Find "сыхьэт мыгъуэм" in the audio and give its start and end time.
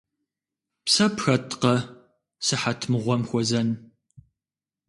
2.45-3.21